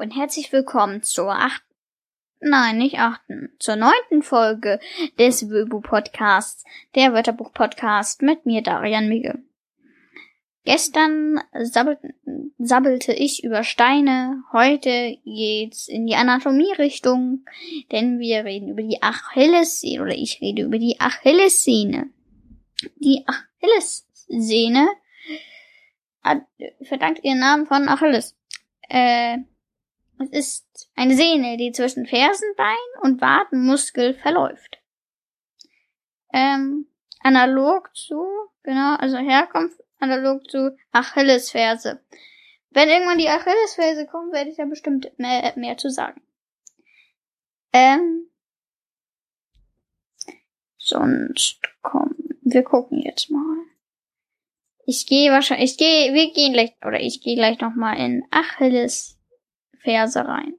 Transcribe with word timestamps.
herzlich 0.00 0.52
willkommen 0.52 1.02
zur 1.02 1.30
achten, 1.30 1.74
nein, 2.40 2.78
nicht 2.78 2.98
achten, 2.98 3.50
zur 3.58 3.76
neunten 3.76 4.22
Folge 4.22 4.80
des 5.18 5.50
Wöbu 5.50 5.80
Podcasts, 5.80 6.64
der 6.94 7.12
Wörterbuch 7.12 7.52
Podcast 7.52 8.22
mit 8.22 8.46
mir, 8.46 8.62
Darian 8.62 9.08
Migge. 9.08 9.42
Gestern 10.64 11.40
sabbelte, 11.62 12.14
sabbelte 12.58 13.12
ich 13.12 13.44
über 13.44 13.64
Steine, 13.64 14.42
heute 14.52 15.18
geht's 15.24 15.88
in 15.88 16.06
die 16.06 16.14
Anatomie-Richtung, 16.14 17.44
denn 17.90 18.18
wir 18.18 18.44
reden 18.44 18.68
über 18.68 18.82
die 18.82 19.02
Achillessehne, 19.02 20.02
oder 20.02 20.14
ich 20.14 20.40
rede 20.40 20.62
über 20.62 20.78
die 20.78 20.98
Achillessehne. 21.00 22.10
Die 22.96 23.26
Achillessehne 23.26 24.88
verdankt 26.82 27.24
ihren 27.24 27.40
Namen 27.40 27.66
von 27.66 27.88
Achilles. 27.88 28.36
Äh, 28.88 29.38
es 30.22 30.30
ist 30.30 30.90
eine 30.94 31.14
Sehne, 31.14 31.56
die 31.56 31.72
zwischen 31.72 32.06
Fersenbein 32.06 32.76
und 33.02 33.20
Wadenmuskel 33.20 34.14
verläuft. 34.14 34.78
Ähm, 36.32 36.86
analog 37.20 37.94
zu, 37.94 38.24
genau, 38.62 38.96
also 38.96 39.18
Herkunft 39.18 39.82
analog 40.02 40.48
zu 40.50 40.76
Achillesferse. 40.90 42.00
Wenn 42.70 42.88
irgendwann 42.88 43.18
die 43.18 43.28
Achillesferse 43.28 44.06
kommt, 44.06 44.32
werde 44.32 44.50
ich 44.50 44.56
da 44.56 44.64
bestimmt 44.64 45.10
mehr, 45.18 45.52
mehr 45.56 45.76
zu 45.76 45.90
sagen. 45.90 46.20
Ähm, 47.72 48.28
sonst 50.76 51.60
komm, 51.82 52.14
wir 52.42 52.64
gucken 52.64 52.98
jetzt 52.98 53.30
mal. 53.30 53.58
Ich 54.84 55.06
gehe 55.06 55.30
wahrscheinlich, 55.30 55.72
ich 55.72 55.78
gehe, 55.78 56.12
wir 56.12 56.32
gehen 56.32 56.52
gleich, 56.52 56.74
oder 56.84 57.00
ich 57.00 57.22
gehe 57.22 57.36
gleich 57.36 57.60
nochmal 57.60 57.98
in 57.98 58.24
Achilles 58.30 59.18
Ferse 59.82 60.26
rein. 60.26 60.54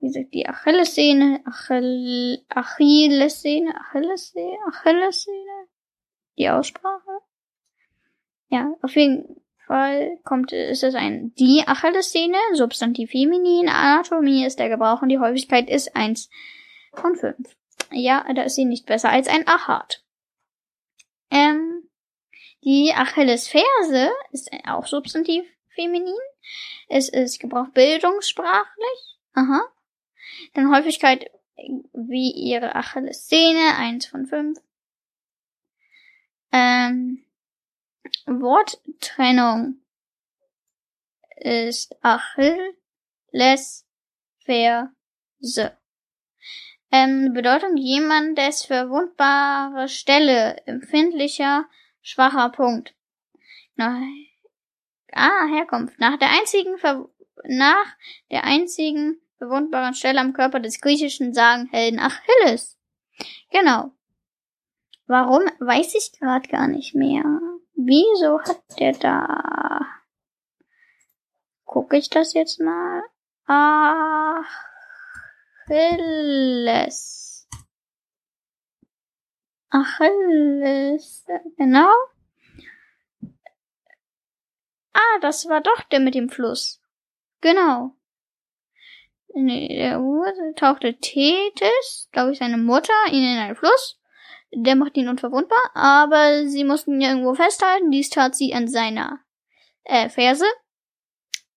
Wie 0.00 0.08
gesagt, 0.08 0.34
die 0.34 0.48
Achillessehne, 0.48 1.40
Achill, 1.44 2.44
Achillessehne, 2.48 3.72
Achillessehne, 3.74 4.58
Achillessehne, 4.66 5.68
die 6.36 6.48
Aussprache. 6.50 7.20
Ja, 8.48 8.74
auf 8.82 8.96
jeden 8.96 9.40
Fall 9.66 10.18
kommt, 10.24 10.52
ist 10.52 10.82
es 10.82 10.94
ein 10.94 11.32
die 11.34 11.62
Achillessehne, 11.66 12.36
Substantiv 12.54 13.10
feminin, 13.10 13.68
Anatomie 13.68 14.44
ist 14.44 14.58
der 14.58 14.68
Gebrauch 14.68 15.02
und 15.02 15.08
die 15.08 15.20
Häufigkeit 15.20 15.70
ist 15.70 15.94
eins 15.94 16.28
von 16.94 17.14
fünf. 17.14 17.56
Ja, 17.92 18.26
da 18.34 18.42
ist 18.42 18.56
sie 18.56 18.64
nicht 18.64 18.86
besser 18.86 19.10
als 19.10 19.28
ein 19.28 19.46
Achat. 19.46 20.04
Ähm, 21.30 21.88
die 22.64 22.92
Achillesferse 22.94 24.10
ist 24.32 24.50
auch 24.66 24.86
Substantiv 24.86 25.44
feminin. 25.74 26.14
Es 26.88 27.08
ist 27.08 27.38
gebraucht 27.38 27.74
bildungssprachlich. 27.74 29.18
Aha. 29.34 29.62
Dann 30.54 30.74
Häufigkeit 30.74 31.30
wie 31.92 32.30
ihre 32.32 32.74
Achillessehne, 32.74 33.76
eins 33.76 34.06
von 34.06 34.26
fünf. 34.26 34.58
Ähm, 36.52 37.24
Worttrennung 38.26 39.80
ist 41.36 41.96
Achilles 42.02 43.86
Ferse. 44.44 45.76
Ähm, 46.90 47.32
Bedeutung 47.32 47.76
jemandes 47.76 48.66
verwundbare 48.66 49.88
Stelle, 49.88 50.58
empfindlicher 50.66 51.64
Schwacher 52.02 52.50
Punkt. 52.50 52.94
Nach, 53.76 53.98
ah, 55.14 55.46
Herkunft. 55.46 55.98
Nach 55.98 56.18
der 56.18 56.30
einzigen 56.30 56.78
Ver 56.78 57.08
nach 57.44 57.86
der 58.30 58.44
einzigen 58.44 59.20
verwundbaren 59.38 59.94
Stelle 59.94 60.20
am 60.20 60.32
Körper 60.32 60.60
des 60.60 60.80
griechischen 60.80 61.34
Sagenhelden 61.34 61.98
Achilles. 61.98 62.78
Genau. 63.50 63.90
Warum, 65.06 65.42
weiß 65.58 65.94
ich 65.94 66.12
gerade 66.18 66.48
gar 66.48 66.68
nicht 66.68 66.94
mehr. 66.94 67.24
Wieso 67.74 68.40
hat 68.40 68.62
der 68.78 68.92
da? 68.92 69.80
Gucke 71.64 71.96
ich 71.96 72.08
das 72.10 72.34
jetzt 72.34 72.60
mal? 72.60 73.02
Achilles. 75.68 77.48
Achilles, 79.70 81.26
genau. 81.56 81.92
Ah, 84.92 85.18
das 85.20 85.48
war 85.48 85.60
doch 85.60 85.82
der 85.90 86.00
mit 86.00 86.14
dem 86.14 86.28
Fluss. 86.28 86.80
Genau. 87.40 87.94
In 89.34 89.48
der 89.48 90.00
Uhr 90.00 90.26
tauchte 90.56 90.98
Tethys, 90.98 92.08
glaube 92.12 92.32
ich, 92.32 92.38
seine 92.38 92.58
Mutter, 92.58 92.92
ihn 93.10 93.24
in 93.24 93.38
einen 93.38 93.56
Fluss. 93.56 93.98
Der 94.54 94.76
macht 94.76 94.96
ihn 94.98 95.08
unverwundbar, 95.08 95.70
aber 95.72 96.46
sie 96.46 96.64
mussten 96.64 97.00
ihn 97.00 97.08
irgendwo 97.08 97.34
festhalten. 97.34 97.90
Dies 97.90 98.10
tat 98.10 98.34
sie 98.36 98.52
an 98.52 98.68
seiner 98.68 99.20
äh, 99.84 100.10
Ferse. 100.10 100.44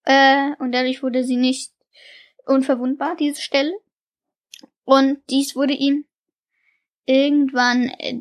Äh, 0.04 0.52
und 0.60 0.72
dadurch 0.72 1.04
wurde 1.04 1.26
sie 1.26 1.36
nicht 1.36 1.74
unverwundbar, 2.46 3.18
diese 3.18 3.42
Stelle. 3.42 3.74
Und 4.86 5.22
dies 5.30 5.56
wurde 5.56 5.74
ihm 5.74 6.06
irgendwann 7.06 7.90
äh, 8.00 8.18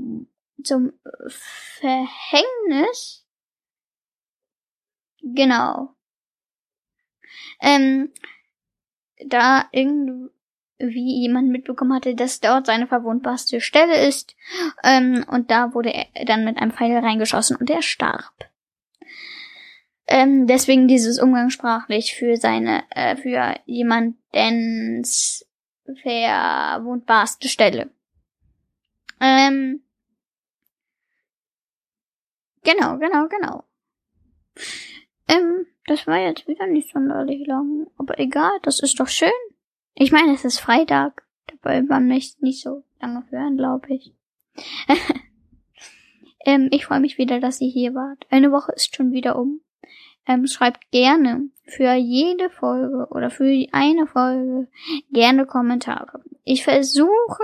zum 0.65 0.93
Verhängnis. 1.79 3.24
Genau. 5.25 5.95
Ähm, 7.61 8.13
da 9.27 9.69
irgendwie 9.73 10.31
jemand 11.23 11.49
mitbekommen 11.49 11.95
hatte, 11.95 12.15
dass 12.15 12.41
dort 12.41 12.67
seine 12.67 12.87
verwundbarste 12.87 13.61
Stelle 13.61 14.07
ist. 14.07 14.37
Ähm, 14.83 15.25
und 15.31 15.51
da 15.51 15.73
wurde 15.73 15.95
er 15.95 16.07
dann 16.27 16.45
mit 16.45 16.59
einem 16.59 16.73
Pfeil 16.73 16.99
reingeschossen 16.99 17.57
und 17.57 17.71
er 17.71 17.83
starb. 17.83 18.51
Ähm, 20.07 20.47
deswegen 20.47 20.87
dieses 20.87 21.19
umgangssprachlich 21.19 22.15
für 22.15 22.37
seine, 22.37 22.85
äh, 22.91 23.17
für 23.17 23.55
jemandens 23.65 25.47
verwundbarste 26.03 27.49
Stelle. 27.49 27.91
Ähm, 29.21 29.83
genau, 32.63 32.99
genau, 32.99 33.29
genau. 33.29 33.65
Ähm, 35.29 35.67
das 35.87 36.07
war 36.07 36.19
jetzt 36.19 36.47
wieder 36.49 36.67
nicht 36.67 36.91
sonderlich 36.93 37.47
lang. 37.47 37.87
Aber 37.99 38.19
egal, 38.19 38.53
das 38.63 38.81
ist 38.81 38.99
doch 39.01 39.09
schön. 39.09 39.29
Ich 39.95 40.13
meine, 40.13 40.35
es 40.35 40.45
ist 40.45 40.61
Freitag. 40.61 41.23
Dabei 41.47 41.83
man 41.83 42.07
nicht, 42.07 42.43
nicht 42.43 42.63
so 42.63 42.85
lange 43.01 43.25
hören, 43.31 43.57
glaube 43.57 43.95
ich. 43.95 44.15
ähm, 46.45 46.69
ich 46.71 46.87
freue 46.87 47.01
mich 47.01 47.19
wieder, 47.19 47.41
dass 47.41 47.61
ihr 47.61 47.71
hier 47.71 47.95
wart. 47.95 48.27
Eine 48.31 48.51
Woche 48.51 48.73
ist 48.73 48.95
schon 48.97 49.13
wieder 49.13 49.37
um. 49.37 49.61
Ähm, 50.27 50.47
schreibt 50.47 50.91
gerne 50.91 51.51
für 51.65 51.93
jede 51.95 52.49
Folge 52.49 53.09
oder 53.11 53.29
für 53.29 53.67
eine 53.73 54.07
Folge 54.07 54.69
gerne 55.13 55.45
Kommentare. 55.45 56.23
Ich 56.45 56.65
versuche 56.65 57.43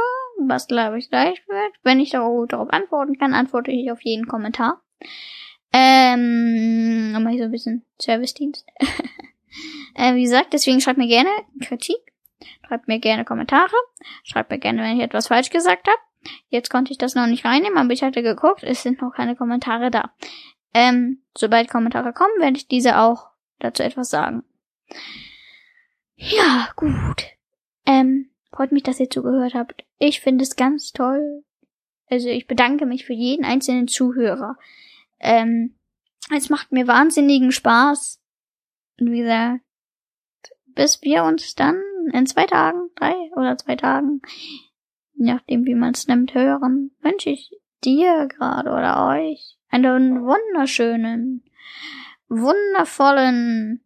was 0.49 0.67
glaube 0.67 0.99
ich 0.99 1.11
leicht 1.11 1.47
wird. 1.49 1.73
Wenn 1.83 2.01
ich 2.01 2.11
darauf 2.11 2.71
antworten 2.71 3.19
kann, 3.19 3.35
antworte 3.35 3.71
ich 3.71 3.91
auf 3.91 4.03
jeden 4.03 4.27
Kommentar. 4.27 4.83
Ähm, 5.73 7.11
dann 7.13 7.23
mache 7.23 7.35
ich 7.35 7.41
so 7.41 7.45
ein 7.45 7.51
bisschen 7.51 7.85
Service-Dienst. 8.01 8.67
äh, 9.95 10.15
wie 10.15 10.23
gesagt, 10.23 10.53
deswegen 10.53 10.81
schreibt 10.81 10.99
mir 10.99 11.07
gerne 11.07 11.31
Kritik, 11.61 11.99
schreibt 12.67 12.89
mir 12.89 12.99
gerne 12.99 13.25
Kommentare, 13.25 13.75
schreibt 14.25 14.51
mir 14.51 14.59
gerne, 14.59 14.83
wenn 14.83 14.97
ich 14.97 15.03
etwas 15.03 15.29
falsch 15.29 15.51
gesagt 15.51 15.87
habe. 15.87 15.99
Jetzt 16.49 16.71
konnte 16.71 16.93
ich 16.93 16.99
das 16.99 17.15
noch 17.15 17.27
nicht 17.27 17.45
reinnehmen, 17.45 17.79
aber 17.79 17.93
ich 17.93 18.03
hatte 18.03 18.23
geguckt, 18.23 18.63
es 18.63 18.83
sind 18.83 19.01
noch 19.01 19.13
keine 19.15 19.37
Kommentare 19.37 19.91
da. 19.91 20.13
Ähm, 20.75 21.23
sobald 21.37 21.71
Kommentare 21.71 22.13
kommen, 22.13 22.41
werde 22.41 22.57
ich 22.57 22.69
diese 22.69 22.99
auch 22.99 23.29
dazu 23.59 23.83
etwas 23.83 24.11
sagen. 24.11 24.45
Ja, 26.17 26.69
gut. 26.77 27.25
Ähm, 27.87 28.31
Freut 28.53 28.73
mich, 28.73 28.83
dass 28.83 29.01
ihr 29.01 29.09
zugehört 29.09 29.55
habt. 29.55 29.85
Ich 29.99 30.21
finde 30.21 30.43
es 30.43 30.57
ganz 30.57 30.93
toll. 30.93 31.45
Also 32.09 32.29
ich 32.29 32.47
bedanke 32.47 32.85
mich 32.85 33.05
für 33.05 33.13
jeden 33.13 33.45
einzelnen 33.45 33.87
Zuhörer. 33.87 34.57
Ähm, 35.21 35.79
es 36.35 36.49
macht 36.49 36.73
mir 36.73 36.87
wahnsinnigen 36.87 37.53
Spaß. 37.53 38.21
Und 38.99 39.13
wie 39.13 39.21
gesagt, 39.21 39.61
bis 40.67 41.03
wir 41.03 41.25
uns 41.25 41.55
dann 41.55 41.81
in 42.13 42.27
zwei 42.27 42.47
Tagen, 42.47 42.91
drei 42.97 43.15
oder 43.37 43.57
zwei 43.57 43.77
Tagen, 43.77 44.21
je 45.15 45.33
nachdem 45.33 45.65
wie 45.67 45.75
man 45.75 45.93
es 45.93 46.07
nimmt, 46.07 46.35
hören, 46.35 46.91
wünsche 47.01 47.31
ich 47.31 47.51
dir 47.85 48.27
gerade 48.29 48.71
oder 48.71 49.09
euch 49.09 49.59
einen 49.69 50.23
wunderschönen, 50.25 51.45
wundervollen, 52.29 53.83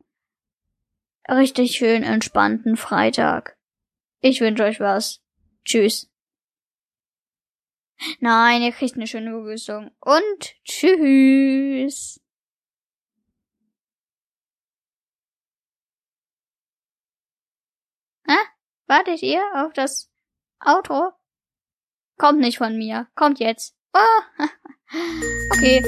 richtig 1.28 1.72
schön 1.72 2.02
entspannten 2.02 2.76
Freitag. 2.76 3.56
Ich 4.20 4.40
wünsche 4.40 4.64
euch 4.64 4.80
was. 4.80 5.22
Tschüss. 5.64 6.10
Nein, 8.20 8.62
ihr 8.62 8.72
kriegt 8.72 8.96
eine 8.96 9.06
schöne 9.06 9.32
Begrüßung. 9.32 9.90
Und 10.00 10.54
tschüss. 10.64 12.20
Wartet 18.86 19.22
ihr 19.22 19.42
auf 19.54 19.72
das 19.72 20.10
Auto? 20.60 21.10
Kommt 22.18 22.40
nicht 22.40 22.58
von 22.58 22.76
mir. 22.76 23.08
Kommt 23.14 23.40
jetzt. 23.40 23.74
Oh. 23.92 24.44
okay. 25.52 25.82